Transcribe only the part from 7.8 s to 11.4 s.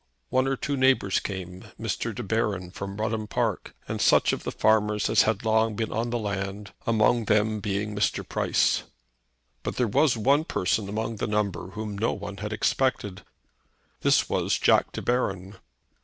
Mr. Price. But there was one person among the